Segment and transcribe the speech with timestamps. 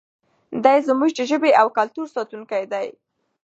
[0.63, 2.87] دی زموږ د ژبې او کلتور ساتونکی دی.